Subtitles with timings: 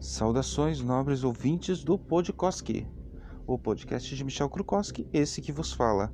[0.00, 2.88] Saudações, nobres ouvintes do Podkoski,
[3.46, 6.10] o podcast de Michel Krukowski, esse que vos fala.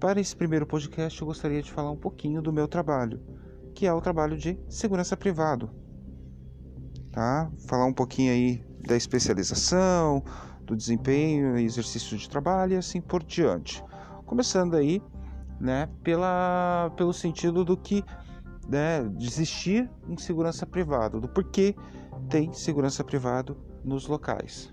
[0.00, 3.22] Para esse primeiro podcast, eu gostaria de falar um pouquinho do meu trabalho,
[3.72, 5.70] que é o trabalho de segurança privado.
[7.12, 7.48] Tá?
[7.68, 10.24] Falar um pouquinho aí da especialização,
[10.64, 13.80] do desempenho e exercício de trabalho e assim por diante.
[14.26, 15.00] Começando aí,
[15.60, 18.04] né, pela, pelo sentido do que
[18.68, 21.76] né, desistir em segurança privada, do porquê
[22.28, 24.72] tem segurança privado nos locais,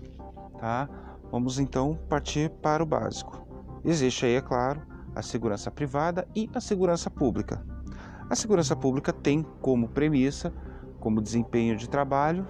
[0.58, 0.88] tá?
[1.30, 3.46] Vamos então partir para o básico.
[3.84, 4.82] Existe aí, é claro,
[5.14, 7.64] a segurança privada e a segurança pública.
[8.28, 10.52] A segurança pública tem como premissa,
[10.98, 12.46] como desempenho de trabalho,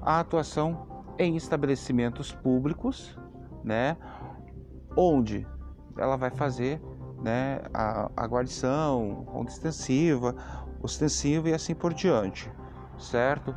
[0.00, 3.18] a atuação em estabelecimentos públicos,
[3.64, 3.96] né,
[4.96, 5.46] onde
[5.96, 6.80] ela vai fazer
[7.22, 10.34] né, a, a guarnição, extensiva,
[10.80, 12.50] ostensiva e assim por diante,
[12.98, 13.54] certo?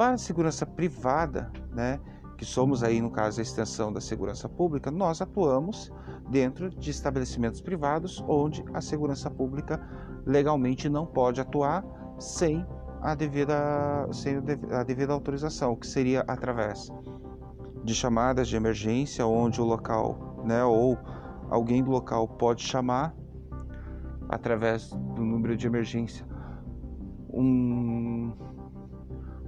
[0.00, 2.00] Para a segurança privada, né,
[2.38, 5.92] que somos aí no caso a extensão da segurança pública, nós atuamos
[6.30, 9.78] dentro de estabelecimentos privados onde a segurança pública
[10.24, 11.84] legalmente não pode atuar
[12.18, 12.64] sem
[13.02, 14.38] a devida, sem
[14.70, 16.90] a devida autorização, que seria através
[17.84, 20.96] de chamadas de emergência, onde o local, né, ou
[21.50, 23.14] alguém do local pode chamar
[24.30, 26.24] através do número de emergência
[27.32, 28.19] um,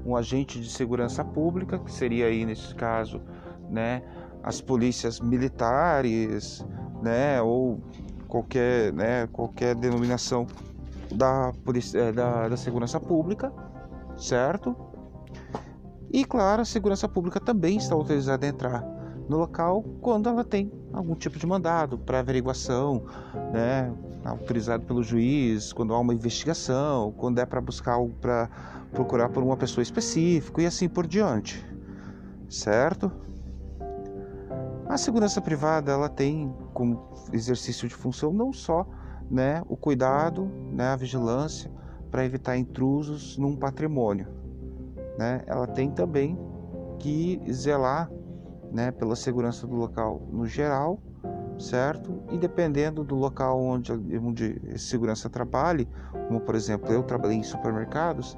[0.05, 3.21] um agente de segurança pública, que seria aí nesse caso,
[3.71, 4.03] né,
[4.43, 6.65] as polícias militares,
[7.03, 7.81] né, ou
[8.27, 10.47] qualquer, né, qualquer denominação
[11.15, 13.53] da, polícia, é, da, da segurança pública,
[14.17, 14.75] certo?
[16.13, 18.85] E claro, a segurança pública também está autorizada a entrar
[19.29, 23.05] no local quando ela tem algum tipo de mandado para averiguação,
[23.53, 23.93] né,
[24.25, 28.49] autorizado pelo juiz, quando há uma investigação, quando é para buscar algo para
[28.93, 31.65] procurar por uma pessoa específica e assim por diante,
[32.49, 33.11] certo?
[34.87, 38.87] A segurança privada ela tem como exercício de função não só
[39.31, 41.71] né, o cuidado, né, a vigilância
[42.11, 44.29] para evitar intrusos num patrimônio,
[45.19, 45.43] né?
[45.47, 46.39] Ela tem também
[46.99, 48.11] que zelar
[48.71, 51.01] né, pela segurança do local no geral,
[51.59, 52.23] certo?
[52.31, 55.89] E dependendo do local onde, onde segurança trabalhe,
[56.29, 58.37] como por exemplo eu trabalhei em supermercados,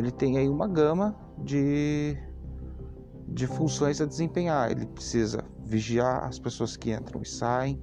[0.00, 2.16] ele tem aí uma gama de,
[3.28, 4.70] de funções a desempenhar.
[4.70, 7.80] Ele precisa vigiar as pessoas que entram e saem,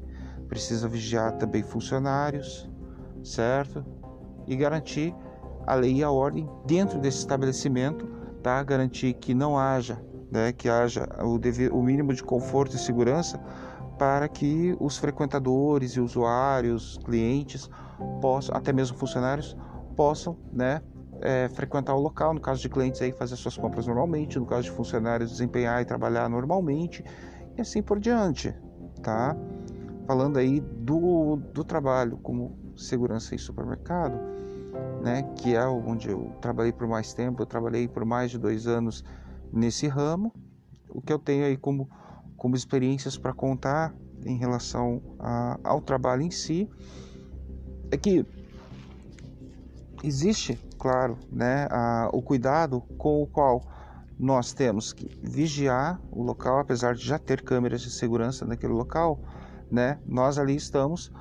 [0.48, 2.70] precisa vigiar também funcionários,
[3.24, 3.86] certo?
[4.46, 5.16] E garantir
[5.66, 8.06] a lei e a ordem dentro desse estabelecimento,
[8.42, 8.62] tá?
[8.64, 10.02] Garantir que não haja
[10.32, 13.40] né, que haja o, dever, o mínimo de conforto e segurança
[13.98, 17.70] para que os frequentadores e usuários, clientes,
[18.22, 19.58] possam, até mesmo funcionários,
[19.96, 20.82] possam né,
[21.22, 22.34] é, frequentar o local.
[22.34, 25.86] No caso de clientes, aí, fazer suas compras normalmente, no caso de funcionários, desempenhar e
[25.86, 27.04] trabalhar normalmente,
[27.58, 28.54] e assim por diante.
[29.02, 29.36] Tá?
[30.06, 34.18] Falando aí do, do trabalho como segurança em supermercado,
[35.02, 38.68] né, que é onde eu trabalhei por mais tempo, eu trabalhei por mais de dois
[38.68, 39.04] anos
[39.52, 40.34] nesse ramo.
[40.90, 41.90] O que eu tenho aí como,
[42.36, 43.94] como experiências para contar
[44.26, 46.70] em relação a, ao trabalho em si
[47.92, 48.26] é que
[50.04, 53.62] existe, claro, né, a, o cuidado com o qual
[54.20, 59.22] nós temos que vigiar o local, apesar de já ter câmeras de segurança naquele local,
[59.70, 61.12] né, nós ali estamos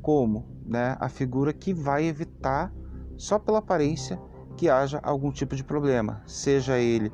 [0.00, 2.72] como né, a figura que vai evitar,
[3.16, 4.20] só pela aparência,
[4.56, 7.10] que haja algum tipo de problema, seja ele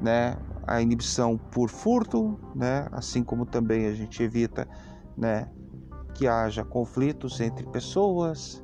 [0.00, 0.36] né,
[0.66, 4.68] a inibição por furto, né, assim como também a gente evita
[5.16, 5.48] né,
[6.14, 8.62] que haja conflitos entre pessoas,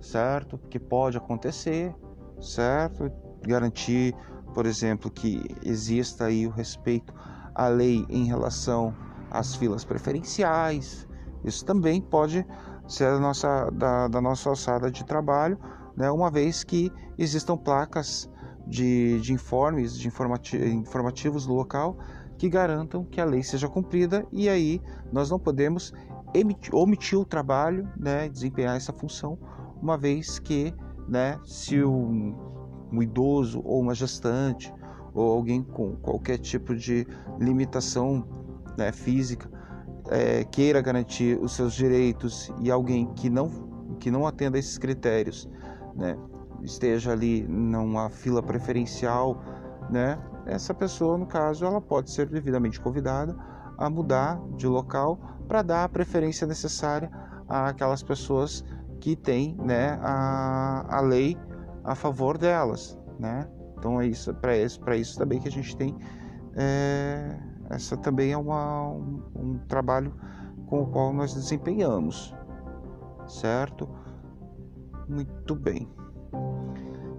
[0.00, 0.58] certo?
[0.70, 1.94] Que pode acontecer,
[2.40, 3.10] certo?
[3.46, 4.14] Garantir,
[4.52, 7.12] por exemplo, que exista aí o respeito
[7.54, 8.94] à lei em relação
[9.30, 11.06] às filas preferenciais.
[11.44, 12.46] Isso também pode
[12.86, 15.58] ser da nossa, da, da nossa alçada de trabalho,
[15.96, 18.28] né, uma vez que existam placas
[18.66, 21.96] de, de informes, de informati informativos do local
[22.36, 24.80] que garantam que a lei seja cumprida e aí
[25.12, 25.92] nós não podemos
[26.34, 29.38] emitir, omitir o trabalho, né, desempenhar essa função,
[29.80, 30.74] uma vez que,
[31.08, 32.34] né, se um,
[32.92, 34.72] um idoso ou uma gestante
[35.12, 37.06] ou alguém com qualquer tipo de
[37.38, 38.26] limitação
[38.76, 39.48] né, física
[40.10, 43.48] é, queira garantir os seus direitos e alguém que não
[44.00, 45.48] que não atenda a esses critérios,
[45.94, 46.18] né,
[46.62, 49.40] esteja ali numa fila preferencial,
[49.90, 50.18] né?
[50.46, 53.36] Essa pessoa, no caso, ela pode ser devidamente convidada
[53.78, 55.18] a mudar de local
[55.48, 57.10] para dar a preferência necessária
[57.48, 58.64] àquelas pessoas
[59.04, 61.36] que têm, né, a, a lei
[61.84, 63.46] a favor delas, né?
[63.76, 65.94] Então é isso para isso, isso também que a gente tem.
[66.56, 70.10] É, essa também é uma, um, um trabalho
[70.68, 72.34] com o qual nós desempenhamos,
[73.26, 73.86] certo?
[75.06, 75.86] Muito bem.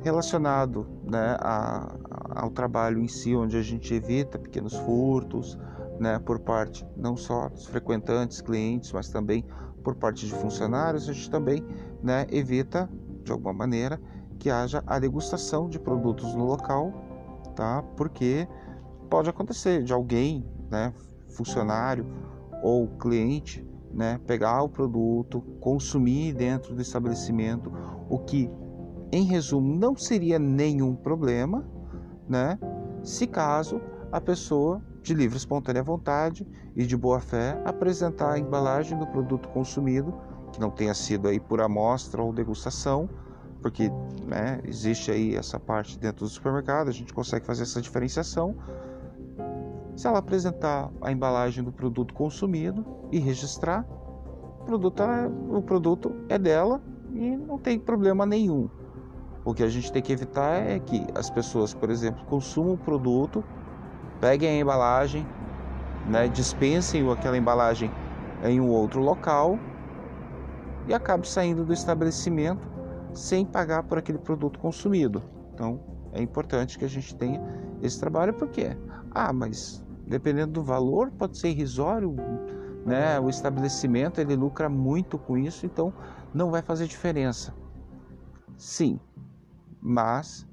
[0.01, 1.95] Relacionado né, a,
[2.35, 5.55] ao trabalho em si, onde a gente evita pequenos furtos,
[5.99, 9.45] né, por parte não só dos frequentantes, clientes, mas também
[9.85, 11.63] por parte de funcionários, a gente também
[12.01, 12.89] né, evita,
[13.23, 14.01] de alguma maneira,
[14.39, 16.91] que haja a degustação de produtos no local,
[17.55, 17.83] tá?
[17.95, 18.47] Porque
[19.09, 20.91] pode acontecer de alguém, né,
[21.29, 22.05] funcionário
[22.63, 27.71] ou cliente, né, pegar o produto, consumir dentro do estabelecimento,
[28.09, 28.49] o que,
[29.11, 31.63] em resumo, não seria nenhum problema,
[32.27, 32.57] né,
[33.03, 33.79] se caso
[34.11, 39.47] a pessoa de livre espontânea vontade e de boa fé apresentar a embalagem do produto
[39.49, 40.11] consumido,
[40.51, 43.07] que não tenha sido aí por amostra ou degustação,
[43.61, 43.91] porque
[44.25, 48.55] né, existe aí essa parte dentro do supermercado, a gente consegue fazer essa diferenciação.
[49.95, 53.85] Se ela apresentar a embalagem do produto consumido e registrar,
[54.61, 56.81] o produto é, o produto é dela
[57.13, 58.67] e não tem problema nenhum.
[59.43, 62.77] O que a gente tem que evitar é que as pessoas, por exemplo, consumam o
[62.77, 63.43] produto
[64.19, 65.27] peguem a embalagem,
[66.07, 67.91] né, dispensem aquela embalagem
[68.43, 69.57] em um outro local
[70.87, 72.67] e acabe saindo do estabelecimento
[73.13, 75.23] sem pagar por aquele produto consumido.
[75.53, 75.79] Então
[76.13, 77.41] é importante que a gente tenha
[77.81, 78.77] esse trabalho porque
[79.11, 82.15] ah, mas dependendo do valor pode ser irrisório,
[82.85, 83.19] né?
[83.19, 85.91] O estabelecimento ele lucra muito com isso, então
[86.33, 87.53] não vai fazer diferença.
[88.57, 88.99] Sim,
[89.81, 90.47] mas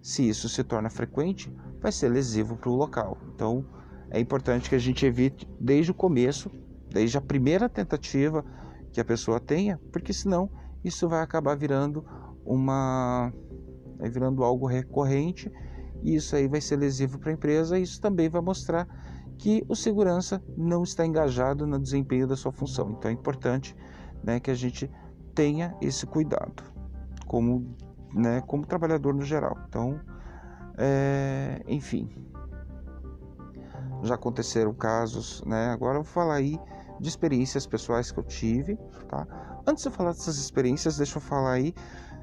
[0.00, 3.18] se isso se torna frequente, vai ser lesivo para o local.
[3.34, 3.62] Então
[4.10, 6.50] é importante que a gente evite desde o começo,
[6.88, 8.42] desde a primeira tentativa
[8.90, 10.50] que a pessoa tenha, porque senão
[10.82, 12.02] isso vai acabar virando
[12.42, 13.30] uma
[14.00, 15.52] virando algo recorrente
[16.02, 18.88] e isso aí vai ser lesivo para a empresa e isso também vai mostrar
[19.36, 22.92] que o segurança não está engajado no desempenho da sua função.
[22.92, 23.76] Então é importante
[24.22, 24.90] né, que a gente
[25.34, 26.62] tenha esse cuidado
[27.26, 27.76] como,
[28.14, 29.58] né, como trabalhador no geral.
[29.68, 30.00] Então
[30.76, 32.08] é, enfim,
[34.02, 35.70] já aconteceram casos, né?
[35.70, 36.58] Agora eu vou falar aí
[37.00, 38.76] de experiências pessoais que eu tive,
[39.08, 39.26] tá?
[39.66, 41.74] Antes de eu falar dessas experiências, deixa eu falar aí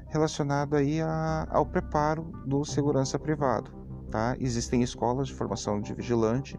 [0.08, 3.70] relacionado aí a, ao preparo do segurança privado,
[4.10, 4.36] tá?
[4.38, 6.58] Existem escolas de formação de vigilante,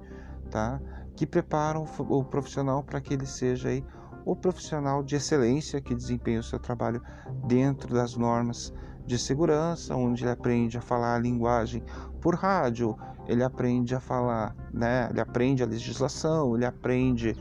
[0.49, 0.81] tá?
[1.15, 3.83] Que preparam o profissional para que ele seja aí
[4.25, 7.01] o profissional de excelência que desempenha o seu trabalho
[7.45, 8.73] dentro das normas
[9.05, 11.83] de segurança, onde ele aprende a falar a linguagem
[12.21, 12.97] por rádio,
[13.27, 15.07] ele aprende a falar, né?
[15.09, 17.35] Ele aprende a legislação, ele aprende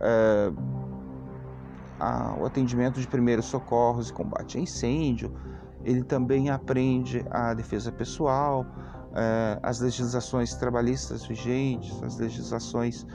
[0.00, 0.52] é,
[1.98, 5.32] a, o atendimento de primeiros socorros e combate a incêndio.
[5.84, 8.66] Ele também aprende a defesa pessoal,
[9.14, 13.06] é, as legislações trabalhistas vigentes, as legislações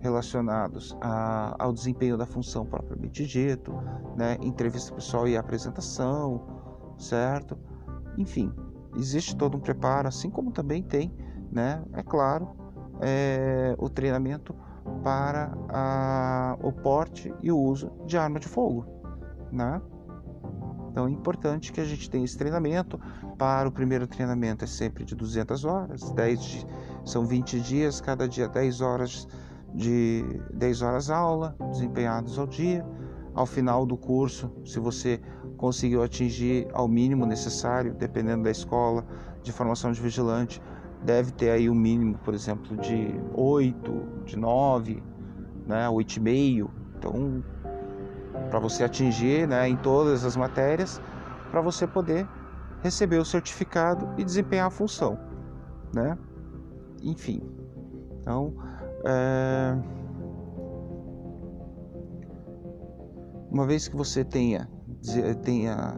[0.00, 3.72] relacionadas a, ao desempenho da função propriamente dito,
[4.16, 4.36] né?
[4.40, 6.55] entrevista pessoal e apresentação,
[6.98, 7.58] certo?
[8.16, 8.52] Enfim,
[8.96, 11.12] existe todo um preparo, assim como também tem,
[11.50, 11.82] né?
[11.92, 12.56] É claro,
[13.00, 14.54] é, o treinamento
[15.02, 18.86] para a, o porte e o uso de arma de fogo,
[19.50, 19.80] né?
[20.90, 22.98] Então é importante que a gente tenha esse treinamento.
[23.36, 26.66] Para o primeiro treinamento é sempre de 200 horas, 10 de,
[27.04, 29.28] são 20 dias, cada dia 10 horas
[29.74, 32.82] de 10 horas aula, desempenhados ao dia.
[33.36, 35.20] Ao final do curso, se você
[35.58, 39.04] conseguiu atingir ao mínimo necessário, dependendo da escola
[39.42, 40.60] de formação de vigilante,
[41.02, 45.02] deve ter aí um mínimo, por exemplo, de 8, de 9,
[45.66, 46.70] né, 8,5.
[46.96, 47.44] Então,
[48.48, 50.98] para você atingir né, em todas as matérias,
[51.50, 52.26] para você poder
[52.80, 55.18] receber o certificado e desempenhar a função,
[55.94, 56.16] né?
[57.02, 57.42] Enfim,
[58.18, 58.54] então,
[59.04, 59.76] é...
[63.56, 64.68] uma vez que você tenha
[65.42, 65.96] tenha,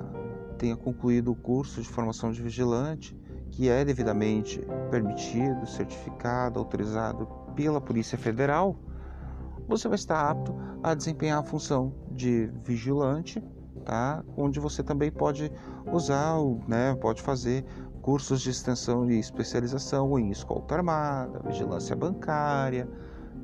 [0.59, 3.19] tenha concluído o curso de formação de vigilante,
[3.51, 8.77] que é devidamente permitido, certificado, autorizado pela Polícia Federal,
[9.67, 13.43] você vai estar apto a desempenhar a função de vigilante,
[13.85, 14.23] tá?
[14.37, 15.51] onde você também pode
[15.93, 16.37] usar,
[16.69, 17.65] né, pode fazer
[18.01, 22.89] cursos de extensão e especialização em escolta armada, vigilância bancária,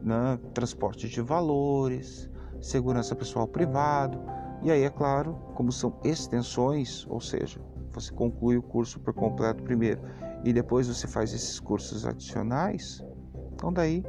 [0.03, 2.31] né, transporte de valores,
[2.65, 4.19] segurança pessoal privado
[4.65, 7.61] e aí, é claro, como são extensões, ou seja,
[7.93, 10.01] você conclui o curso por completo primeiro
[10.43, 13.05] e depois você faz esses cursos adicionais,
[13.53, 14.03] então daí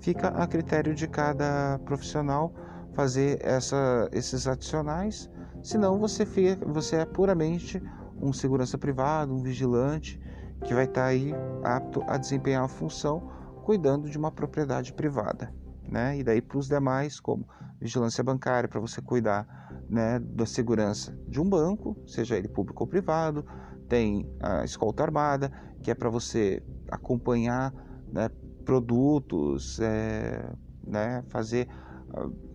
[0.00, 2.52] fica a critério de cada profissional
[2.92, 5.30] fazer essa, esses adicionais,
[5.62, 7.82] senão você, fica, você é puramente
[8.20, 10.20] um segurança privado, um vigilante
[10.64, 11.32] que vai estar aí
[11.62, 13.30] apto a desempenhar a função
[13.64, 15.50] cuidando de uma propriedade privada.
[15.88, 16.18] Né?
[16.18, 17.46] E daí para os demais, como
[17.80, 19.46] vigilância bancária, para você cuidar
[19.88, 23.44] né, da segurança de um banco, seja ele público ou privado,
[23.88, 27.72] tem a escolta armada, que é para você acompanhar
[28.10, 28.30] né,
[28.64, 30.50] produtos, é,
[30.86, 31.68] né, fazer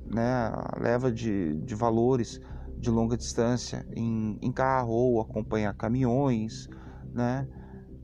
[0.05, 2.41] né, a leva de, de valores
[2.79, 6.67] de longa distância em, em carro ou acompanhar caminhões,
[7.13, 7.47] né?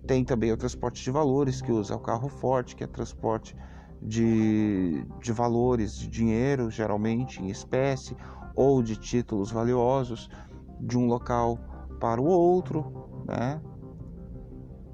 [0.05, 3.55] Tem também o transporte de valores, que usa o carro forte, que é transporte
[4.01, 8.15] de, de valores, de dinheiro, geralmente em espécie,
[8.55, 10.29] ou de títulos valiosos,
[10.79, 11.57] de um local
[11.99, 13.61] para o outro, né?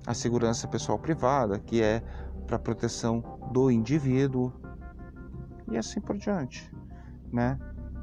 [0.06, 2.02] A segurança pessoal privada, que é
[2.48, 4.52] para proteção do indivíduo,
[5.72, 6.72] e assim por diante,
[7.32, 7.58] né?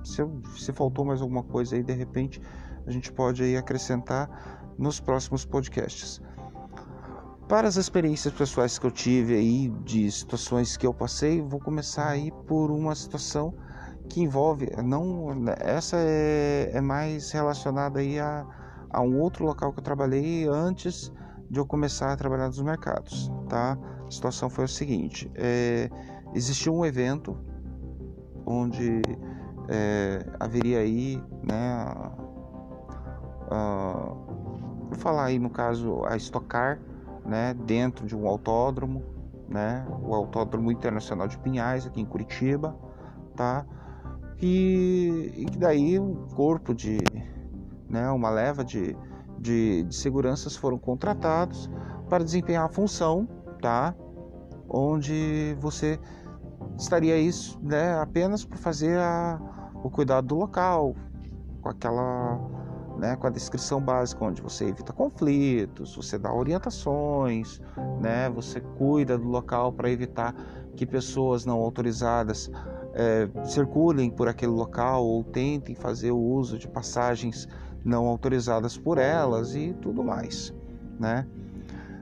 [0.04, 0.22] Se,
[0.56, 2.40] se faltou mais alguma coisa aí, de repente,
[2.86, 6.22] a gente pode aí acrescentar nos próximos podcasts.
[7.48, 12.06] Para as experiências pessoais que eu tive aí, de situações que eu passei, vou começar
[12.06, 13.54] aí por uma situação
[14.10, 15.28] que envolve, não,
[15.58, 18.46] essa é, é mais relacionada aí a,
[18.90, 21.10] a um outro local que eu trabalhei antes
[21.50, 23.78] de eu começar a trabalhar nos mercados, tá?
[24.06, 25.88] A situação foi o seguinte, é,
[26.34, 27.34] existiu um evento
[28.44, 29.00] onde
[29.70, 31.86] é, haveria aí, né,
[34.90, 36.78] vou falar aí no caso a estocar,
[37.28, 39.04] né, dentro de um autódromo,
[39.46, 42.74] né, o Autódromo Internacional de Pinhais aqui em Curitiba,
[43.36, 43.66] tá?
[44.40, 46.98] E, e daí um corpo de,
[47.88, 48.96] né, uma leva de,
[49.38, 51.70] de, de seguranças foram contratados
[52.08, 53.28] para desempenhar a função,
[53.60, 53.94] tá?
[54.68, 56.00] Onde você
[56.78, 59.38] estaria isso, né, apenas por fazer a,
[59.82, 60.94] o cuidado do local,
[61.60, 62.38] com aquela,
[62.98, 67.60] né, com a descrição básica onde você evita conflitos, você dá orientações,
[68.00, 70.34] né, você cuida do local para evitar
[70.76, 72.50] que pessoas não autorizadas
[72.94, 77.48] é, circulem por aquele local ou tentem fazer o uso de passagens
[77.84, 80.52] não autorizadas por elas e tudo mais,
[80.98, 81.26] né?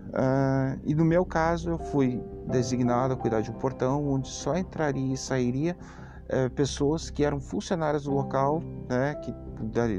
[0.09, 4.57] Uh, e no meu caso eu fui designado a cuidar de um portão onde só
[4.57, 5.77] entraria e sairia
[6.29, 9.35] é, pessoas que eram funcionárias do local, né, que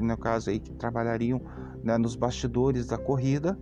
[0.02, 1.42] no caso aí que trabalhariam
[1.84, 3.58] né, nos bastidores da corrida,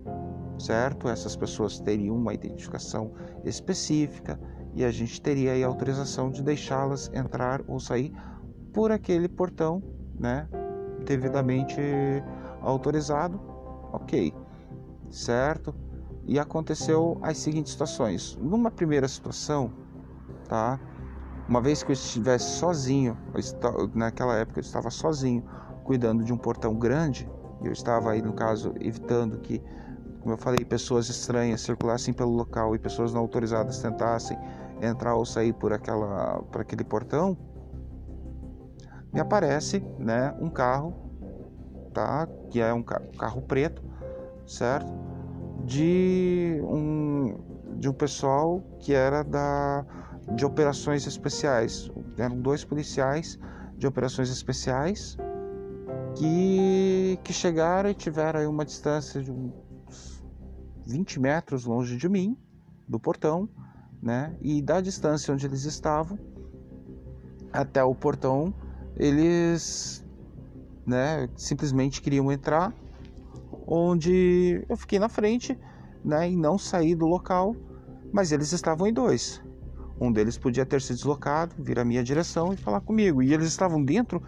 [0.58, 1.08] certo?
[1.08, 3.12] Essas pessoas teriam uma identificação
[3.44, 4.38] específica
[4.74, 8.12] e a gente teria aí autorização de deixá-las entrar ou sair
[8.72, 9.82] por aquele portão,
[10.18, 10.48] né,
[11.04, 11.80] devidamente
[12.60, 13.40] autorizado,
[13.92, 14.34] ok,
[15.08, 15.74] certo?
[16.24, 18.36] E aconteceu as seguintes situações.
[18.40, 19.72] Numa primeira situação,
[20.48, 20.80] tá?
[21.48, 23.16] Uma vez que eu estivesse sozinho,
[23.94, 25.44] naquela época eu estava sozinho,
[25.84, 27.30] cuidando de um portão grande,
[27.62, 29.62] eu estava aí, no caso, evitando que,
[30.20, 34.36] como eu falei, pessoas estranhas circulassem pelo local e pessoas não autorizadas tentassem
[34.82, 37.38] entrar ou sair por, aquela, por aquele portão,
[39.12, 40.94] me aparece né, um carro,
[41.94, 43.82] tá, que é um carro preto,
[44.46, 44.92] certo?
[45.64, 47.38] De um,
[47.78, 49.86] de um pessoal que era da
[50.34, 51.90] de operações especiais.
[52.16, 53.38] Eram dois policiais
[53.76, 55.16] de operações especiais
[56.16, 60.24] que, que chegaram e tiveram aí uma distância de uns
[60.86, 62.36] 20 metros longe de mim,
[62.88, 63.48] do portão,
[64.02, 64.36] né?
[64.40, 66.18] E da distância onde eles estavam
[67.52, 68.54] até o portão,
[68.96, 70.04] eles
[70.86, 72.72] né, simplesmente queriam entrar,
[73.66, 75.58] onde eu fiquei na frente,
[76.04, 77.56] né, e não saí do local,
[78.12, 79.42] mas eles estavam em dois.
[80.00, 83.22] Um deles podia ter se deslocado, vir à minha direção e falar comigo.
[83.22, 84.22] E eles estavam dentro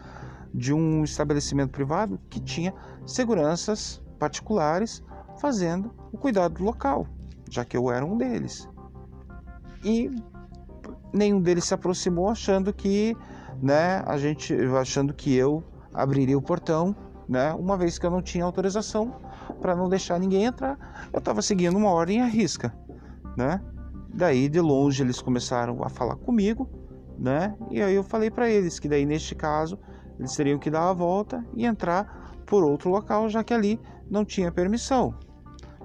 [0.55, 2.73] de um estabelecimento privado que tinha
[3.07, 5.03] seguranças particulares
[5.39, 7.07] fazendo o cuidado do local,
[7.51, 8.69] já que eu era um deles.
[9.85, 10.11] E
[11.13, 13.17] nenhum deles se aproximou achando que,
[13.63, 16.97] né, a gente achando que eu abriria o portão,
[17.29, 19.15] né, uma vez que eu não tinha autorização
[19.61, 21.09] para não deixar ninguém entrar.
[21.13, 22.75] Eu estava seguindo uma ordem à risca,
[23.37, 23.61] né?
[24.19, 26.69] Daí de longe eles começaram a falar comigo,
[27.17, 27.55] né?
[27.71, 29.79] E aí eu falei para eles que daí neste caso
[30.19, 34.25] eles teriam que dar a volta e entrar por outro local, já que ali não
[34.25, 35.15] tinha permissão,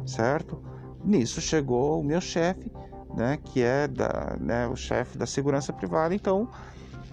[0.03, 0.59] certo?
[1.05, 2.71] Nisso chegou o meu chefe,
[3.15, 6.49] né, que é da, né, o chefe da segurança privada, então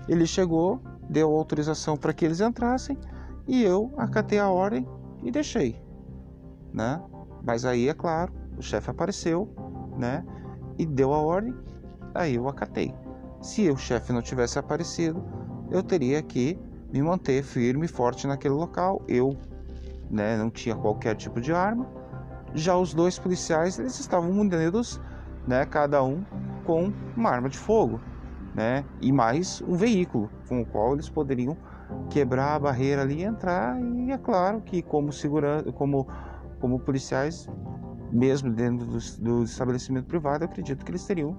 [0.08, 2.96] ele chegou, deu autorização para que eles entrassem
[3.46, 4.88] e eu acatei a ordem
[5.22, 5.78] e deixei,
[6.72, 6.98] né?
[7.44, 9.54] Mas aí é claro, o chefe apareceu,
[9.98, 10.24] né?
[10.80, 11.54] E deu a ordem,
[12.14, 12.94] aí eu acatei.
[13.42, 15.22] Se o chefe não tivesse aparecido,
[15.70, 16.58] eu teria que
[16.90, 19.02] me manter firme e forte naquele local.
[19.06, 19.36] Eu
[20.10, 21.86] né, não tinha qualquer tipo de arma,
[22.52, 25.00] Já os dois policiais, eles estavam munidos,
[25.46, 26.24] né, cada um
[26.64, 28.00] com uma arma de fogo,
[28.54, 31.56] né, e mais um veículo com o qual eles poderiam
[32.08, 33.80] quebrar a barreira ali e entrar.
[33.80, 36.08] E é claro que como segurança, como
[36.58, 37.48] como policiais,
[38.12, 41.36] mesmo dentro do, do estabelecimento privado, eu acredito que eles teriam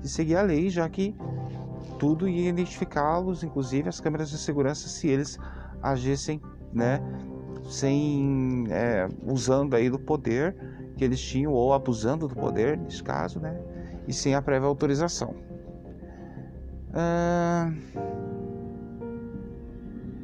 [0.00, 1.14] que seguir a lei, já que
[1.98, 5.38] tudo ia identificá-los, inclusive as câmeras de segurança, se eles
[5.82, 6.40] agissem,
[6.72, 7.00] né,
[7.68, 10.54] sem é, usando aí do poder
[10.96, 13.58] que eles tinham ou abusando do poder nesse caso, né,
[14.06, 15.34] e sem a prévia autorização.
[16.92, 17.72] Ah,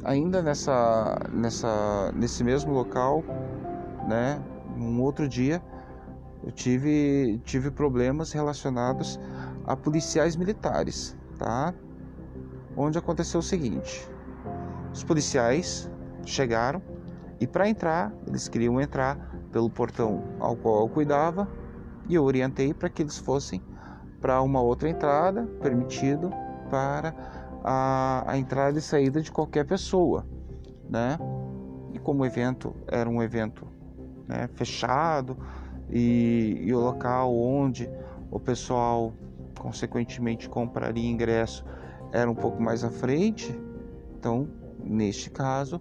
[0.04, 3.25] ainda nessa, nessa, nesse mesmo local,
[4.09, 4.40] né,
[4.76, 5.62] um outro dia,
[6.42, 9.20] eu tive, tive problemas relacionados
[9.64, 11.75] a policiais militares, tá?
[12.76, 14.09] Onde aconteceu o seguinte:
[14.92, 15.90] os policiais
[16.25, 16.82] chegaram
[17.38, 19.16] e para entrar, eles queriam entrar
[19.52, 21.49] pelo portão ao qual eu cuidava
[22.09, 23.62] e eu orientei para que eles fossem
[24.20, 26.30] para uma outra entrada, permitido
[26.70, 27.14] para
[27.64, 30.26] a, a entrada e saída de qualquer pessoa,
[30.88, 31.18] né?
[31.92, 33.66] E como o evento era um evento
[34.26, 35.37] né, fechado
[35.90, 37.90] e, e o local onde
[38.30, 39.12] o pessoal
[39.59, 41.64] consequentemente compraria ingresso
[42.12, 43.59] era um pouco mais à frente,
[44.18, 44.49] então
[44.82, 45.80] neste caso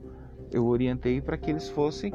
[0.51, 2.11] eu orientei para que eles fossem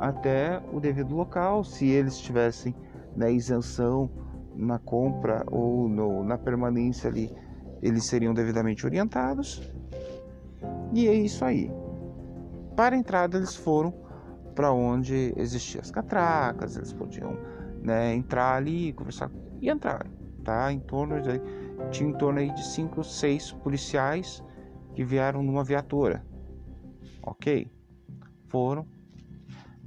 [0.00, 2.74] até o devido local, se eles tivessem
[3.16, 4.10] na né, isenção
[4.54, 7.30] na compra ou no, na permanência ali,
[7.80, 9.72] eles seriam devidamente orientados.
[10.92, 11.70] E é isso aí.
[12.76, 13.92] Para a entrada eles foram
[14.54, 17.36] para onde existiam as catracas, eles podiam
[17.82, 19.30] né, entrar ali, conversar
[19.60, 20.06] e entrar,
[20.44, 20.72] tá?
[20.72, 21.40] Em torno de,
[21.90, 24.42] tinha em torno aí de cinco, seis policiais
[24.94, 26.24] que vieram numa viatura,
[27.22, 27.70] ok?
[28.48, 28.86] Foram.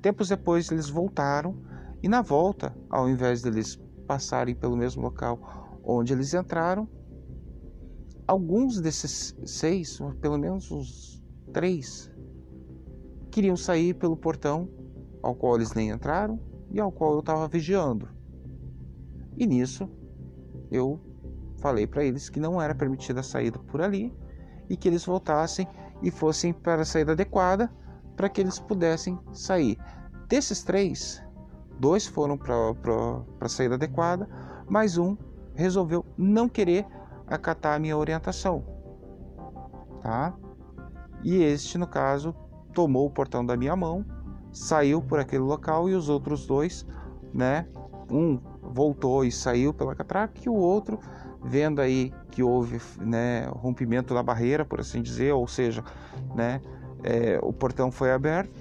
[0.01, 1.55] Tempos depois eles voltaram
[2.01, 5.39] e na volta, ao invés deles passarem pelo mesmo local
[5.83, 6.87] onde eles entraram,
[8.27, 12.11] alguns desses seis, pelo menos os três,
[13.35, 14.69] queriam sair pelo portão
[15.21, 16.39] ao qual eles nem entraram
[16.71, 18.07] e ao qual eu estava vigiando.
[19.35, 19.89] E nisso
[20.71, 21.01] eu
[21.57, 24.17] falei para eles que não era permitida a saída por ali
[24.69, 25.67] e que eles voltassem
[26.01, 27.69] e fossem para a saída adequada
[28.15, 29.77] para que eles pudessem sair.
[30.29, 31.21] Desses três,
[31.77, 32.55] dois foram para
[33.41, 34.29] a saída adequada,
[34.65, 35.17] mas um
[35.53, 36.87] resolveu não querer
[37.27, 38.63] acatar a minha orientação.
[40.01, 40.33] Tá?
[41.21, 42.33] E este, no caso,
[42.75, 44.05] tomou o portão da minha mão,
[44.51, 46.85] saiu por aquele local e os outros dois,
[47.33, 47.65] né?
[48.11, 50.99] Um voltou e saiu pela catraca e o outro,
[51.43, 55.83] vendo aí que houve, né, rompimento da barreira, por assim dizer, ou seja,
[56.35, 56.61] né,
[57.03, 58.51] é, o portão foi aberto,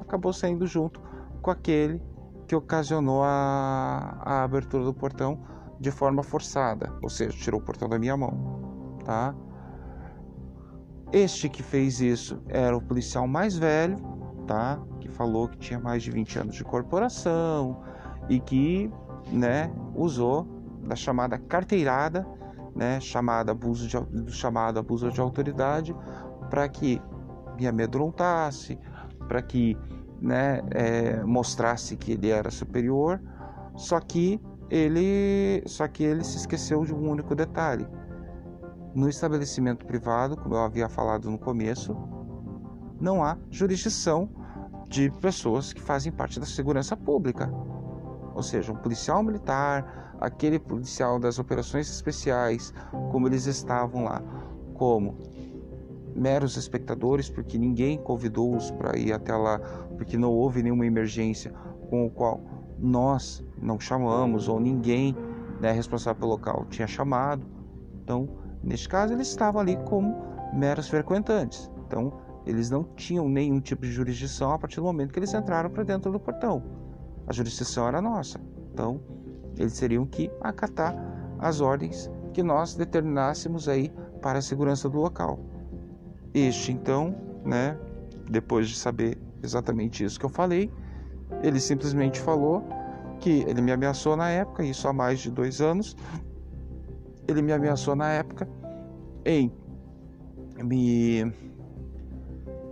[0.00, 1.00] acabou saindo junto
[1.42, 2.00] com aquele
[2.46, 5.38] que ocasionou a, a abertura do portão
[5.80, 9.34] de forma forçada, ou seja, tirou o portão da minha mão, tá?
[11.14, 13.96] Este que fez isso era o policial mais velho,
[14.48, 14.82] tá?
[15.00, 17.84] Que falou que tinha mais de 20 anos de corporação
[18.28, 18.90] e que,
[19.30, 20.44] né, usou
[20.82, 22.26] da chamada carteirada,
[22.74, 25.94] né, chamada abuso de, do chamado abuso de autoridade,
[26.50, 27.00] para que
[27.56, 28.76] me amedrontasse,
[29.28, 29.78] para que,
[30.20, 33.22] né, é, mostrasse que ele era superior.
[33.76, 37.86] Só que ele, só que ele se esqueceu de um único detalhe
[38.94, 41.96] no estabelecimento privado, como eu havia falado no começo,
[43.00, 44.28] não há jurisdição
[44.88, 47.50] de pessoas que fazem parte da segurança pública.
[48.34, 52.72] Ou seja, um policial militar, aquele policial das operações especiais,
[53.10, 54.22] como eles estavam lá,
[54.74, 55.18] como
[56.14, 59.58] meros espectadores, porque ninguém convidou-os para ir até lá,
[59.96, 61.52] porque não houve nenhuma emergência
[61.90, 62.40] com o qual
[62.78, 65.16] nós não chamamos ou ninguém
[65.60, 67.44] né, responsável pelo local tinha chamado.
[68.02, 68.28] Então,
[68.64, 70.16] Neste caso, eles estavam ali como
[70.52, 71.70] meros frequentantes.
[71.86, 72.12] Então,
[72.46, 75.82] eles não tinham nenhum tipo de jurisdição a partir do momento que eles entraram para
[75.82, 76.62] dentro do portão.
[77.26, 78.40] A jurisdição era nossa.
[78.72, 79.00] Então,
[79.56, 80.94] eles teriam que acatar
[81.38, 85.38] as ordens que nós determinássemos aí para a segurança do local.
[86.32, 87.78] Este, então, né,
[88.28, 90.70] depois de saber exatamente isso que eu falei,
[91.42, 92.66] ele simplesmente falou
[93.20, 95.96] que ele me ameaçou na época, isso há mais de dois anos,
[97.26, 98.48] ele me ameaçou na época
[99.24, 99.52] em
[100.62, 101.32] me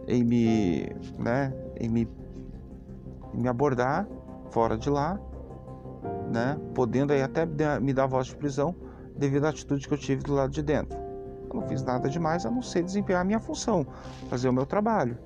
[0.06, 0.86] em me,
[1.18, 2.08] né, em me,
[3.32, 4.06] em me abordar
[4.50, 5.18] fora de lá,
[6.30, 7.46] né, podendo aí até
[7.80, 8.74] me dar voz de prisão
[9.16, 10.98] devido à atitude que eu tive do lado de dentro.
[11.48, 13.86] Eu não fiz nada demais a não ser desempenhar a minha função,
[14.28, 15.16] fazer o meu trabalho.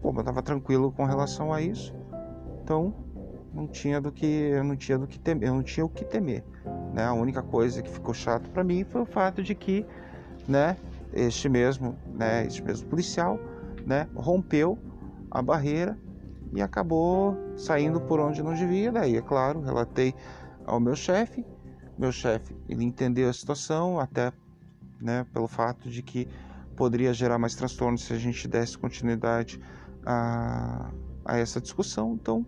[0.00, 1.94] Pô, eu estava tranquilo com relação a isso.
[2.62, 2.94] Então,
[3.52, 6.04] não tinha do que eu não tinha do que temer, eu não tinha o que
[6.04, 6.44] temer,
[6.92, 7.04] né?
[7.04, 9.86] A única coisa que ficou chato para mim foi o fato de que,
[10.46, 10.76] né,
[11.12, 13.38] este mesmo, né, este mesmo policial,
[13.86, 14.78] né, rompeu
[15.30, 15.98] a barreira
[16.52, 18.90] e acabou saindo por onde não devia.
[18.90, 20.14] Daí, é claro, relatei
[20.64, 21.44] ao meu chefe.
[21.98, 24.32] Meu chefe, ele entendeu a situação, até
[25.00, 26.28] né, pelo fato de que
[26.76, 29.60] poderia gerar mais transtornos se a gente desse continuidade
[30.04, 30.90] a,
[31.24, 32.14] a essa discussão.
[32.14, 32.44] Então,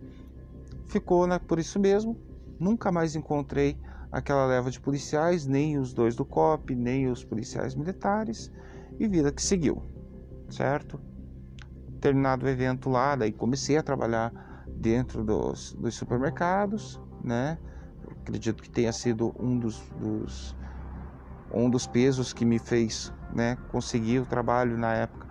[0.87, 2.17] ficou né, por isso mesmo.
[2.59, 3.77] Nunca mais encontrei
[4.13, 8.51] aquela leva de policiais, nem os dois do COP, nem os policiais militares,
[8.99, 9.81] e vida que seguiu,
[10.49, 11.01] certo?
[11.99, 14.31] Terminado o evento lá, daí comecei a trabalhar
[14.67, 17.57] dentro dos, dos supermercados, né?
[18.21, 20.55] Acredito que tenha sido um dos, dos
[21.51, 25.27] um dos pesos que me fez né, conseguir o trabalho na época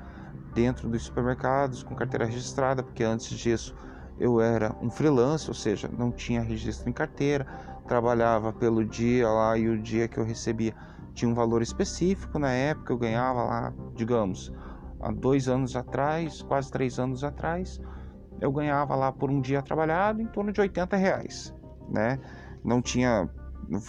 [0.54, 3.74] dentro dos supermercados com carteira registrada, porque antes disso
[4.18, 7.46] eu era um freelancer, ou seja, não tinha registro em carteira,
[7.86, 10.74] trabalhava pelo dia lá e o dia que eu recebia
[11.14, 12.38] tinha um valor específico.
[12.38, 14.52] Na época eu ganhava lá, digamos,
[15.00, 17.80] há dois anos atrás, quase três anos atrás,
[18.40, 21.54] eu ganhava lá por um dia trabalhado em torno de 80 reais,
[21.88, 22.18] né?
[22.64, 23.28] Não tinha,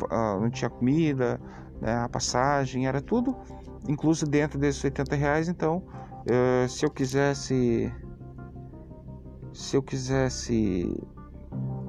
[0.09, 1.39] ah, não tinha comida,
[1.81, 3.35] né, a passagem, era tudo
[3.87, 5.49] incluso dentro desses 80 reais.
[5.49, 7.93] Então, uh, se eu quisesse,
[9.53, 10.95] se eu quisesse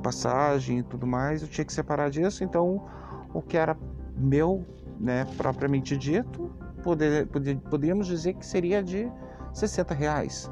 [0.05, 2.45] passagem e tudo mais, eu tinha que separar disso.
[2.45, 2.87] Então,
[3.33, 3.77] o que era
[4.14, 4.64] meu,
[5.01, 9.11] né, propriamente dito, poder, poder, poderíamos dizer que seria de
[9.55, 10.51] 60 reais,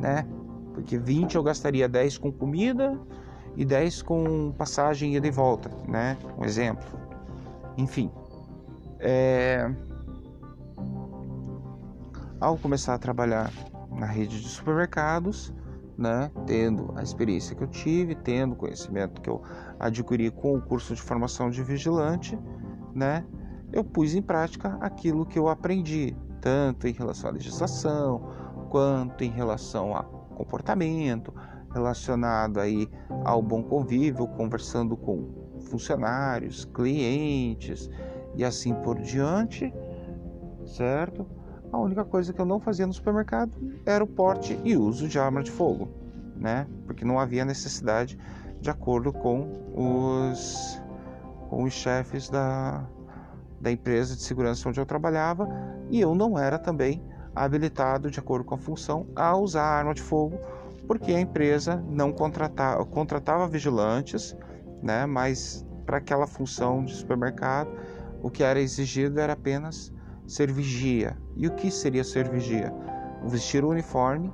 [0.00, 0.26] né?
[0.72, 2.98] Porque 20 eu gastaria 10 com comida
[3.56, 6.16] e 10 com passagem ida e volta, né?
[6.38, 6.86] Um exemplo.
[7.76, 8.10] Enfim,
[9.00, 9.70] é...
[12.38, 13.50] Ao começar a trabalhar
[13.90, 15.52] na rede de supermercados,
[15.96, 19.42] né, tendo a experiência que eu tive, tendo o conhecimento que eu
[19.78, 22.38] adquiri com o curso de formação de vigilante,
[22.94, 23.24] né,
[23.72, 28.20] eu pus em prática aquilo que eu aprendi, tanto em relação à legislação,
[28.70, 31.32] quanto em relação a comportamento,
[31.72, 32.88] relacionado aí
[33.24, 35.28] ao bom convívio, conversando com
[35.70, 37.90] funcionários, clientes,
[38.34, 39.72] e assim por diante,
[40.66, 41.26] certo?
[41.72, 43.52] A única coisa que eu não fazia no supermercado
[43.84, 45.88] era o porte e uso de arma de fogo,
[46.36, 46.66] né?
[46.86, 48.18] Porque não havia necessidade
[48.60, 50.82] de acordo com os,
[51.48, 52.88] com os chefes da,
[53.60, 55.48] da empresa de segurança onde eu trabalhava
[55.90, 57.02] e eu não era também
[57.34, 60.38] habilitado, de acordo com a função, a usar arma de fogo,
[60.86, 64.36] porque a empresa não contratava, contratava vigilantes,
[64.82, 65.04] né?
[65.04, 67.70] Mas para aquela função de supermercado
[68.22, 69.92] o que era exigido era apenas
[70.26, 71.16] ser vigia.
[71.36, 72.72] E o que seria ser vigia?
[73.24, 74.32] Vestir o uniforme,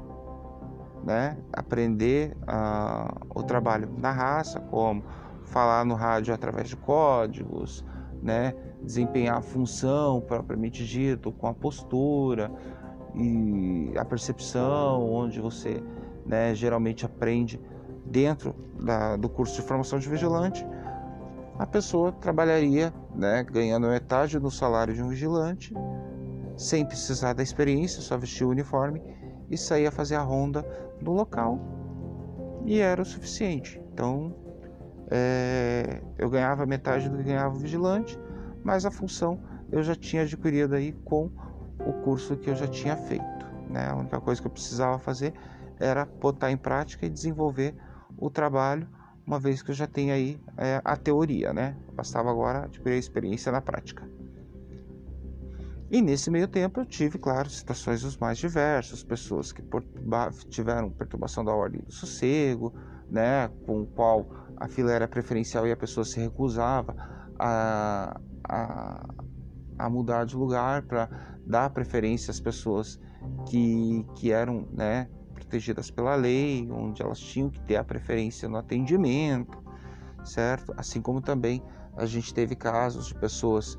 [1.05, 1.37] né?
[1.53, 5.05] aprender uh, o trabalho na raça, como
[5.45, 7.85] falar no rádio através de códigos,
[8.23, 8.55] né?
[8.83, 12.51] desempenhar a função propriamente dito, com a postura
[13.15, 15.83] e a percepção, onde você
[16.25, 17.61] né, geralmente aprende
[18.05, 20.67] dentro da, do curso de formação de vigilante
[21.59, 25.75] a pessoa trabalharia né, ganhando metade do salário de um vigilante,
[26.57, 29.03] sem precisar da experiência, só vestir o uniforme
[29.51, 30.65] e sair a fazer a ronda
[31.01, 31.59] no local
[32.65, 33.81] e era o suficiente.
[33.93, 34.35] Então
[35.11, 38.19] é, eu ganhava metade do que ganhava o vigilante,
[38.65, 41.31] mas a função eu já tinha adquirido aí com
[41.81, 43.47] o curso que eu já tinha feito.
[43.69, 43.89] Né?
[43.89, 45.35] A única coisa que eu precisava fazer
[45.79, 47.75] era botar em prática e desenvolver
[48.17, 48.87] o trabalho
[49.27, 51.77] uma vez que eu já tenho aí é, a teoria, né?
[51.93, 54.09] Bastava agora adquirir a experiência na prática.
[55.91, 59.63] E nesse meio tempo eu tive, claro, situações os mais diversas, pessoas que
[60.49, 62.73] tiveram perturbação da ordem do sossego,
[63.11, 66.97] né, com o qual a fila era preferencial e a pessoa se recusava
[67.39, 69.07] a, a,
[69.79, 71.11] a mudar de lugar para
[71.47, 72.99] dar preferência às pessoas
[73.47, 75.11] que, que eram, né,
[75.43, 79.63] protegidas pela lei, onde elas tinham que ter a preferência no atendimento,
[80.25, 80.73] certo?
[80.77, 81.63] Assim como também
[81.97, 83.79] a gente teve casos de pessoas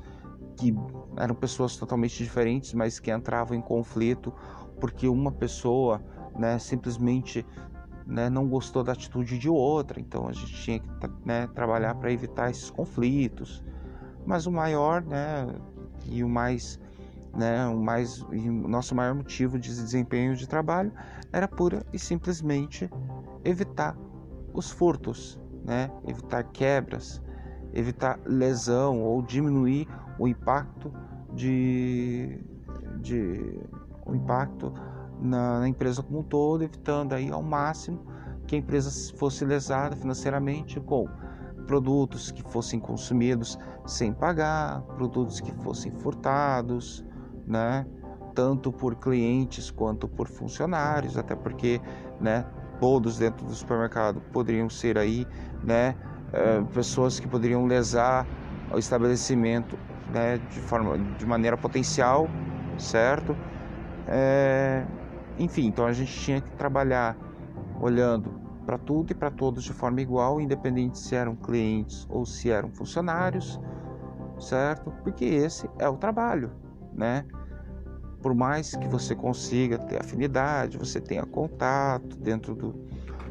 [0.56, 0.74] que
[1.16, 4.32] eram pessoas totalmente diferentes, mas que entravam em conflito
[4.80, 6.02] porque uma pessoa,
[6.38, 7.44] né, simplesmente
[8.06, 10.00] né, não gostou da atitude de outra.
[10.00, 10.88] Então a gente tinha que
[11.24, 13.64] né, trabalhar para evitar esses conflitos.
[14.26, 15.46] Mas o maior, né,
[16.06, 16.78] e o mais
[17.36, 20.92] né, o mais o nosso maior motivo de desempenho de trabalho
[21.34, 22.88] era pura e simplesmente
[23.44, 23.96] evitar
[24.52, 27.20] os furtos, né, evitar quebras,
[27.72, 30.92] evitar lesão ou diminuir o impacto
[31.34, 32.38] de,
[33.00, 33.60] de
[34.06, 34.72] o impacto
[35.20, 38.00] na, na, empresa como um todo, evitando aí ao máximo
[38.46, 41.08] que a empresa fosse lesada financeiramente com
[41.66, 47.04] produtos que fossem consumidos sem pagar, produtos que fossem furtados,
[47.44, 47.84] né?
[48.34, 51.80] Tanto por clientes quanto por funcionários, até porque,
[52.20, 52.44] né?
[52.80, 55.26] Todos dentro do supermercado poderiam ser aí,
[55.62, 55.96] né?
[56.32, 58.26] É, pessoas que poderiam lesar
[58.72, 59.78] o estabelecimento,
[60.12, 60.38] né?
[60.38, 62.28] De forma, de maneira potencial,
[62.76, 63.36] certo?
[64.06, 64.84] É,
[65.38, 67.16] enfim, então a gente tinha que trabalhar
[67.80, 68.30] olhando
[68.64, 72.70] para tudo e para todos de forma igual, independente se eram clientes ou se eram
[72.70, 73.60] funcionários,
[74.40, 74.90] certo?
[75.02, 76.50] Porque esse é o trabalho,
[76.92, 77.24] né?
[78.24, 82.72] Por mais que você consiga ter afinidade, você tenha contato dentro do,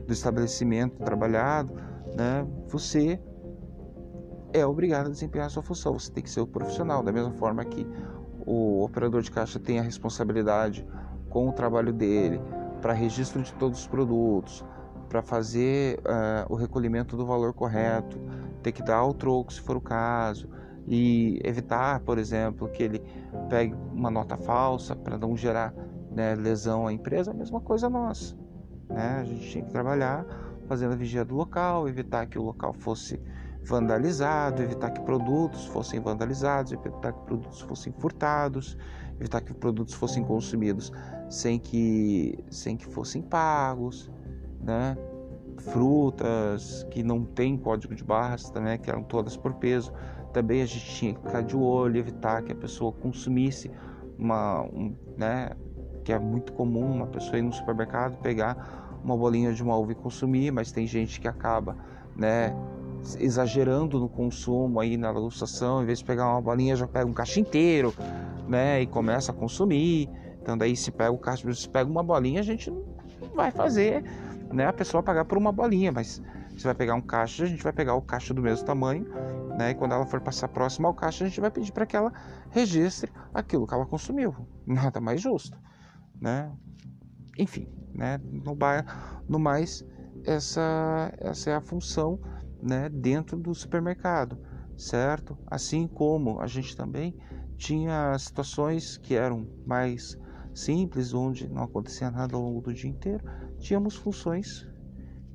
[0.06, 1.74] do estabelecimento trabalhado,
[2.16, 2.46] né?
[2.68, 3.20] Você
[4.54, 7.32] é obrigado a desempenhar a sua função, você tem que ser o profissional, da mesma
[7.32, 7.88] forma que
[8.46, 10.88] o operador de caixa tem a responsabilidade
[11.28, 12.40] com o trabalho dele
[12.80, 14.64] para registro de todos os produtos,
[15.10, 18.22] para fazer uh, o recolhimento do valor correto,
[18.62, 20.48] ter que dar o troco se for o caso,
[20.88, 23.02] e evitar, por exemplo, que ele
[23.50, 25.74] pegue uma nota falsa para não gerar
[26.12, 28.38] né, lesão à empresa, a mesma coisa nós.
[28.90, 29.20] Né?
[29.22, 30.26] A gente tinha que trabalhar
[30.68, 33.22] fazendo a vigia do local, evitar que o local fosse
[33.66, 38.78] vandalizado, evitar que produtos fossem vandalizados, evitar que produtos fossem furtados,
[39.20, 40.92] evitar que produtos fossem consumidos
[41.30, 44.12] sem que, sem que fossem pagos
[44.64, 44.98] né?
[45.60, 48.78] frutas que não tem código de barras, né?
[48.78, 49.94] que eram todas por peso.
[50.34, 53.72] Também a gente tinha que ficar de olho, evitar que a pessoa consumisse
[54.18, 55.52] uma, um, né?
[56.04, 59.92] que é muito comum uma pessoa ir no supermercado pegar uma bolinha de uma uva
[59.94, 61.78] e consumir, mas tem gente que acaba,
[62.16, 62.54] né?
[63.20, 67.14] exagerando no consumo aí na degustação, em vez de pegar uma bolinha já pega um
[67.14, 67.94] caixa inteiro,
[68.48, 70.10] né, e começa a consumir.
[70.42, 72.84] Então daí se pega o caixa, se pega uma bolinha, a gente não
[73.36, 74.04] vai fazer
[74.52, 76.22] né, a pessoa pagar por uma bolinha, mas
[76.56, 79.06] você vai pegar um caixa, a gente vai pegar o caixa do mesmo tamanho,
[79.58, 81.96] né, e quando ela for passar próximo ao caixa, a gente vai pedir para que
[81.96, 82.12] ela
[82.52, 84.36] registre aquilo que ela consumiu.
[84.66, 85.58] Nada mais justo,
[86.20, 86.52] né?
[87.38, 88.56] Enfim, né, no,
[89.28, 89.86] no mais,
[90.26, 92.20] essa, essa é a função
[92.62, 94.38] né, dentro do supermercado,
[94.78, 95.38] certo?
[95.48, 97.16] Assim como a gente também
[97.58, 100.18] tinha situações que eram mais
[100.54, 103.24] simples, onde não acontecia nada ao longo do dia inteiro,
[103.60, 104.68] tínhamos funções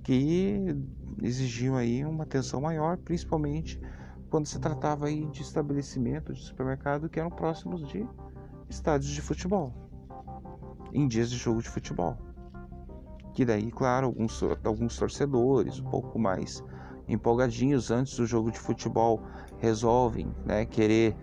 [0.04, 0.76] que
[1.22, 3.80] exigiam aí uma atenção maior, principalmente
[4.30, 8.06] quando se tratava aí de estabelecimentos de supermercado que eram próximos de
[8.68, 9.72] estádios de futebol,
[10.92, 12.16] em dias de jogo de futebol.
[13.32, 16.62] Que daí, claro, alguns, alguns torcedores um pouco mais
[17.06, 19.22] empolgadinhos antes do jogo de futebol
[19.58, 21.16] resolvem né, querer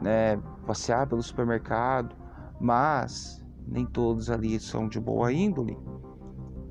[0.00, 0.36] né,
[0.66, 2.14] passear pelo supermercado,
[2.60, 5.78] mas nem todos ali são de boa índole,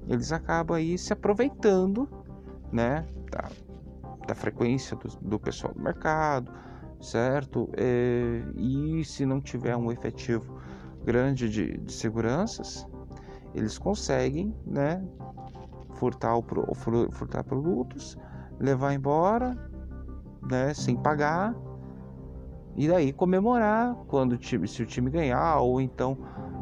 [0.07, 2.09] eles acabam aí se aproveitando,
[2.71, 3.49] né, da,
[4.27, 6.51] da frequência do, do, pessoal do mercado,
[7.01, 7.69] certo?
[7.75, 10.59] É, e se não tiver um efetivo
[11.03, 12.87] grande de, de seguranças,
[13.53, 15.03] eles conseguem, né,
[15.95, 16.43] furtar, o,
[17.11, 18.17] furtar produtos,
[18.59, 19.57] levar embora,
[20.49, 21.55] né, sem pagar,
[22.75, 26.17] e daí comemorar quando o time, se o time ganhar, ou então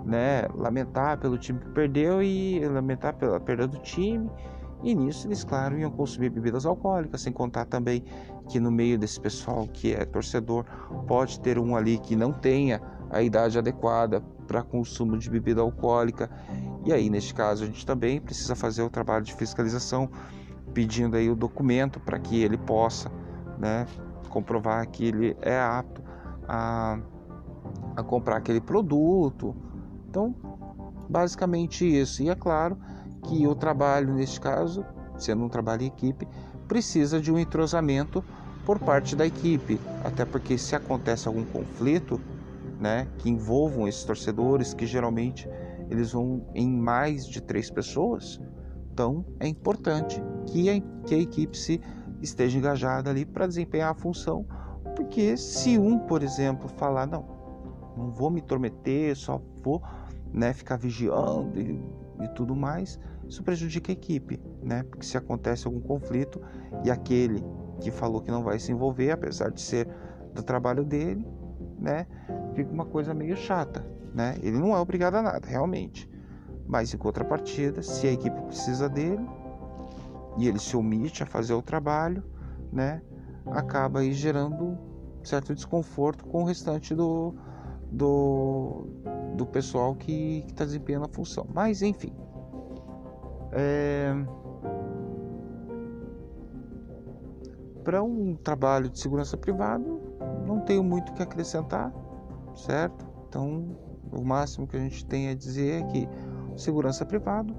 [0.08, 4.30] né, lamentar pelo time que perdeu e lamentar pela perda do time.
[4.84, 8.04] E nisso eles, claro, iam consumir bebidas alcoólicas, sem contar também
[8.48, 10.66] que no meio desse pessoal que é torcedor,
[11.08, 16.30] pode ter um ali que não tenha a idade adequada para consumo de bebida alcoólica.
[16.86, 20.10] E aí, neste caso, a gente também precisa fazer o trabalho de fiscalização,
[20.74, 23.12] pedindo aí o documento para que ele possa,
[23.58, 23.86] né,
[24.30, 26.02] comprovar que ele é apto
[26.48, 27.00] a,
[27.96, 29.56] a comprar aquele produto,
[30.10, 30.36] então,
[31.10, 32.24] basicamente isso.
[32.24, 32.78] E é claro
[33.28, 34.86] que o trabalho, neste caso,
[35.18, 36.28] sendo um trabalho em equipe,
[36.68, 38.24] precisa de um entrosamento
[38.66, 42.20] por parte da equipe, até porque se acontece algum conflito,
[42.80, 45.50] né, que envolvam esses torcedores, que geralmente
[45.90, 48.40] eles vão em mais de três pessoas,
[48.92, 51.82] então é importante que a, que a equipe se
[52.22, 54.46] esteja engajada ali para desempenhar a função,
[54.96, 57.26] porque se um, por exemplo, falar não,
[57.96, 59.82] não vou me intrometer, só vou
[60.34, 61.82] né, ficar vigiando e,
[62.22, 64.84] e tudo mais, isso prejudica a equipe, né?
[64.84, 66.42] Porque se acontece algum conflito
[66.84, 67.44] e aquele
[67.82, 69.88] que falou que não vai se envolver, apesar de ser
[70.34, 71.26] do trabalho dele,
[71.80, 72.08] né,
[72.54, 74.36] fica uma coisa meio chata, né?
[74.42, 76.10] Ele não é obrigado a nada, realmente.
[76.66, 79.26] Mas em contrapartida, se a equipe precisa dele
[80.38, 82.24] e ele se omite a fazer o trabalho,
[82.72, 83.02] né,
[83.52, 84.78] acaba aí gerando
[85.24, 87.36] certo desconforto com o restante do,
[87.92, 88.88] do,
[89.36, 91.48] do pessoal que está desempenhando a função.
[91.54, 92.14] Mas enfim,
[93.52, 94.14] é...
[97.84, 99.86] Para um trabalho de segurança privada,
[100.46, 101.94] não tenho muito o que acrescentar,
[102.54, 103.08] certo?
[103.28, 103.78] Então,
[104.12, 106.10] o máximo que a gente tem a dizer é que
[106.58, 107.56] segurança privado,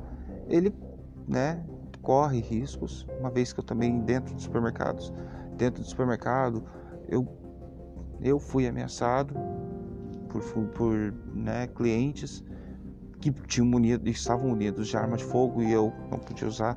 [0.49, 0.75] ele,
[1.27, 1.65] né,
[2.03, 5.13] corre riscos, uma vez que eu também dentro de supermercados,
[5.57, 6.63] dentro do supermercado,
[7.09, 7.27] eu
[8.21, 9.35] eu fui ameaçado
[10.29, 12.45] por, por né, clientes
[13.21, 16.77] que tinham munido, estavam munidos de arma de fogo e eu não podia usar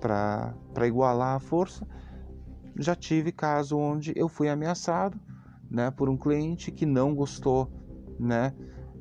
[0.00, 1.86] para igualar a força.
[2.76, 5.18] Já tive caso onde eu fui ameaçado
[5.70, 7.70] né, por um cliente que não gostou
[8.18, 8.54] né,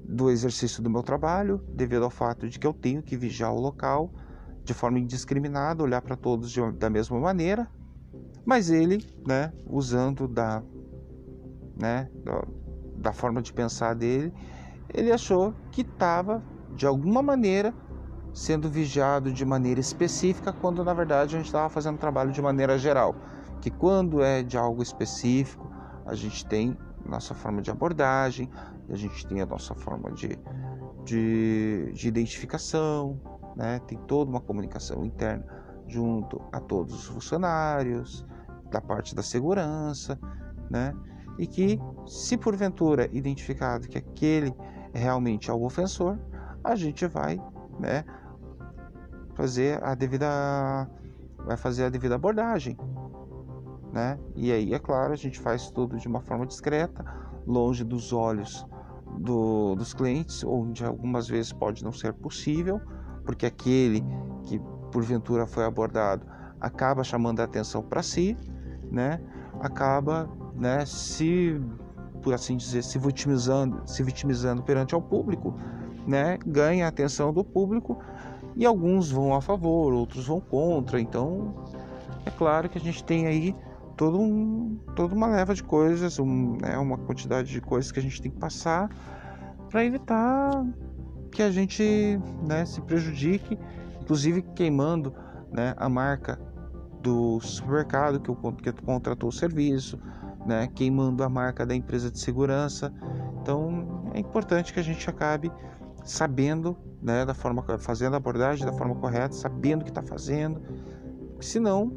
[0.04, 3.60] do exercício do meu trabalho, devido ao fato de que eu tenho que vigiar o
[3.60, 4.12] local
[4.64, 7.68] de forma indiscriminada, olhar para todos de, da mesma maneira,
[8.46, 10.64] mas ele, né, usando da,
[11.76, 12.48] né, da,
[12.98, 14.34] da forma de pensar dele,
[14.94, 16.44] ele achou que estava
[16.76, 17.74] de alguma maneira
[18.34, 22.78] sendo vigiado de maneira específica, quando na verdade a gente estava fazendo trabalho de maneira
[22.78, 23.16] geral.
[23.60, 25.70] Que quando é de algo específico,
[26.06, 28.50] a gente tem nossa forma de abordagem,
[28.90, 30.40] a gente tem a nossa forma de,
[31.04, 33.20] de, de identificação,
[33.56, 33.80] né?
[33.88, 35.46] tem toda uma comunicação interna
[35.88, 38.26] junto a todos os funcionários,
[38.70, 40.18] da parte da segurança,
[40.70, 40.96] né?
[41.38, 44.54] e que, se porventura identificado que aquele
[44.94, 46.18] é realmente é o ofensor,
[46.64, 47.42] a gente vai
[47.80, 48.04] né,
[49.34, 50.90] fazer a devida
[51.46, 52.78] vai fazer a devida abordagem,
[53.92, 54.20] né?
[54.36, 57.04] E aí, é claro, a gente faz tudo de uma forma discreta,
[57.48, 58.66] longe dos olhos
[59.18, 62.80] do, dos clientes, onde algumas vezes pode não ser possível,
[63.26, 64.04] porque aquele
[64.44, 64.60] que
[64.92, 66.26] porventura foi abordado
[66.62, 68.38] acaba chamando a atenção para si,
[68.92, 69.20] né?
[69.60, 71.60] Acaba, né, se
[72.22, 75.56] por assim dizer, se vitimizando, se vitimizando perante ao público,
[76.08, 76.38] né?
[76.46, 77.98] Ganha a atenção do público
[78.56, 81.00] e alguns vão a favor, outros vão contra.
[81.00, 81.56] Então,
[82.26, 83.56] é claro que a gente tem aí
[83.96, 88.02] todo um, toda uma leva de coisas, um, né, uma quantidade de coisas que a
[88.02, 88.90] gente tem que passar
[89.70, 90.66] para evitar
[91.32, 93.58] que a gente né, se prejudique,
[94.02, 95.14] inclusive queimando
[95.52, 96.40] né, a marca
[97.02, 100.00] do supermercado que, que contratou o serviço,
[100.46, 102.94] né, queimando a marca da empresa de segurança.
[103.42, 105.52] Então é importante que a gente acabe
[106.04, 110.62] sabendo, né, da forma, fazendo a abordagem da forma correta, sabendo o que está fazendo,
[111.40, 111.92] senão,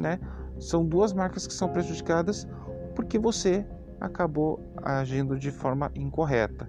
[0.00, 0.18] né,
[0.58, 2.46] são duas marcas que são prejudicadas
[2.94, 3.66] porque você
[4.00, 6.68] acabou agindo de forma incorreta,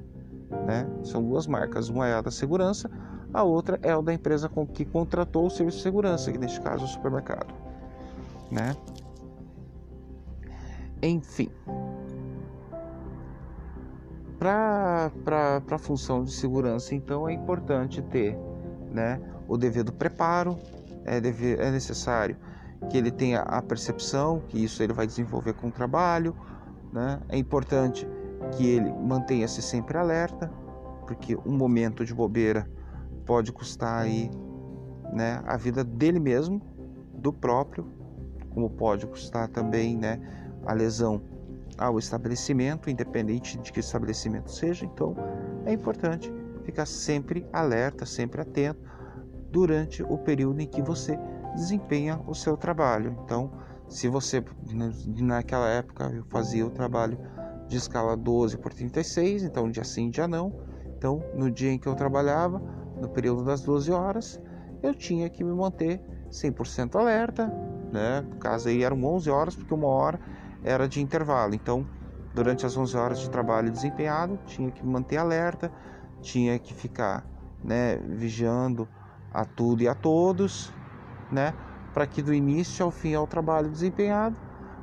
[0.65, 0.88] né?
[1.03, 2.89] São duas marcas, uma é a da segurança,
[3.33, 6.59] a outra é a da empresa com que contratou o serviço de segurança, que neste
[6.61, 7.53] caso é o supermercado,
[8.51, 8.75] né?
[11.01, 11.49] Enfim,
[14.38, 15.12] para
[15.71, 18.38] a função de segurança, então, é importante ter
[18.91, 20.58] né, o devido preparo,
[21.06, 22.38] é, deve, é necessário
[22.89, 26.36] que ele tenha a percepção, que isso ele vai desenvolver com o trabalho,
[26.91, 27.19] né?
[27.30, 28.08] é importante
[28.52, 30.52] que ele mantenha-se sempre alerta,
[31.06, 32.69] porque um momento de bobeira
[33.26, 34.30] pode custar aí
[35.13, 36.62] né, a vida dele mesmo,
[37.13, 37.88] do próprio,
[38.52, 40.19] como pode custar também né,
[40.65, 41.21] a lesão
[41.77, 44.85] ao estabelecimento, independente de que estabelecimento seja.
[44.85, 45.15] Então,
[45.65, 46.31] é importante
[46.63, 48.79] ficar sempre alerta, sempre atento
[49.51, 51.17] durante o período em que você
[51.55, 53.17] desempenha o seu trabalho.
[53.23, 53.51] Então,
[53.88, 54.43] se você
[55.17, 57.17] naquela época eu fazia o trabalho
[57.67, 60.53] de escala 12 por 36, então dia sim, dia não.
[60.97, 62.61] Então, no dia em que eu trabalhava,
[62.99, 64.41] no período das 12 horas,
[64.81, 67.47] eu tinha que me manter 100% alerta,
[67.91, 68.25] né?
[68.39, 70.19] Caso aí eram 11 horas, porque uma hora
[70.65, 71.54] era de intervalo.
[71.54, 71.86] Então,
[72.34, 75.71] durante as 11 horas de trabalho desempenhado, tinha que manter alerta,
[76.21, 77.23] tinha que ficar,
[77.63, 78.89] né, vigiando
[79.32, 80.73] a tudo e a todos,
[81.32, 81.54] né,
[81.93, 84.36] para que do início ao fim ao trabalho desempenhado,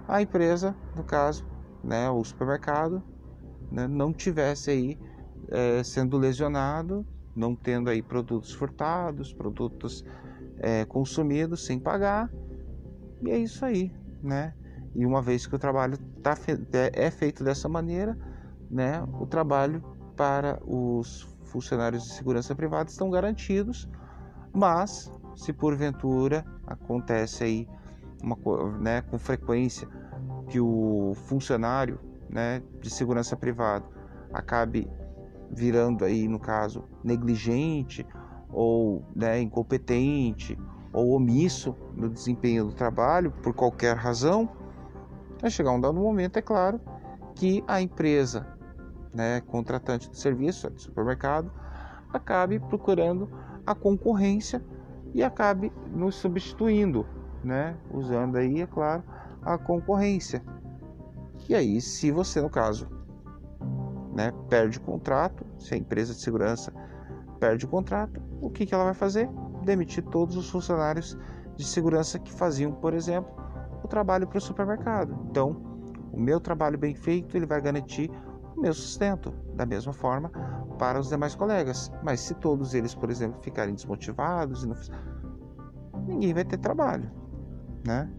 [0.07, 1.45] a empresa, no caso,
[1.83, 3.03] né, o supermercado,
[3.71, 4.99] né, não tivesse aí
[5.51, 7.05] é, sendo lesionado,
[7.35, 10.05] não tendo aí produtos furtados, produtos
[10.59, 12.31] é, consumidos sem pagar,
[13.21, 14.55] e é isso aí, né?
[14.95, 16.37] E uma vez que o trabalho tá
[16.73, 18.19] é, é feito dessa maneira,
[18.71, 19.83] né, o trabalho
[20.17, 23.89] para os funcionários de segurança privada estão garantidos,
[24.53, 27.69] mas se porventura acontece aí
[28.23, 28.37] uma,
[28.79, 29.89] né, com frequência
[30.49, 33.85] que o funcionário né, de segurança privada
[34.33, 34.89] acabe
[35.51, 38.07] virando aí no caso negligente
[38.51, 40.59] ou né, incompetente
[40.93, 44.49] ou omisso no desempenho do trabalho por qualquer razão,
[45.43, 46.81] Vai chegar um dado momento, é claro,
[47.35, 48.47] que a empresa
[49.13, 51.51] né, contratante do serviço, do supermercado,
[52.13, 53.29] acabe procurando
[53.67, 54.63] a concorrência
[55.13, 57.07] e acabe nos substituindo,
[57.45, 59.03] né, usando aí, é claro,
[59.43, 60.43] a concorrência.
[61.49, 62.89] E aí, se você, no caso,
[64.15, 66.73] né, perde o contrato, se a empresa de segurança
[67.41, 69.29] perde o contrato, o que, que ela vai fazer?
[69.65, 71.19] Demitir todos os funcionários
[71.57, 73.42] de segurança que faziam, por exemplo,
[73.93, 75.27] trabalho para o supermercado.
[75.31, 75.55] Então,
[76.11, 78.11] o meu trabalho bem feito ele vai garantir
[78.57, 80.31] o meu sustento, da mesma forma
[80.79, 81.93] para os demais colegas.
[82.03, 84.75] Mas se todos eles, por exemplo, ficarem desmotivados, não...
[86.07, 87.11] ninguém vai ter trabalho,
[87.87, 88.11] né?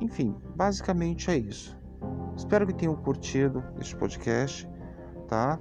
[0.00, 1.78] Enfim, basicamente é isso.
[2.36, 4.68] Espero que tenham curtido este podcast,
[5.28, 5.60] tá?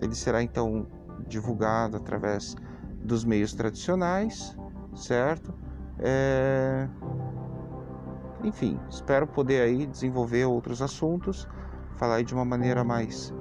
[0.00, 0.88] Ele será então
[1.28, 2.56] divulgado através
[3.04, 4.58] dos meios tradicionais,
[4.96, 5.54] certo?
[6.00, 6.88] É...
[8.44, 11.48] Enfim, espero poder aí desenvolver outros assuntos,
[11.96, 13.32] falar de uma maneira mais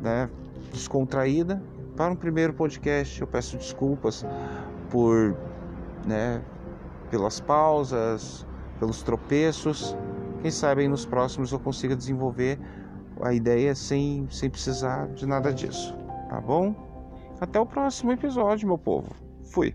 [0.00, 0.30] né,
[0.72, 1.62] descontraída.
[1.96, 4.24] Para um primeiro podcast, eu peço desculpas
[4.90, 5.36] por,
[6.06, 6.42] né,
[7.10, 8.46] pelas pausas,
[8.78, 9.96] pelos tropeços.
[10.40, 12.58] Quem sabe aí nos próximos eu consiga desenvolver
[13.22, 15.94] a ideia sem, sem precisar de nada disso,
[16.30, 16.74] tá bom?
[17.40, 19.14] Até o próximo episódio, meu povo.
[19.44, 19.74] Fui.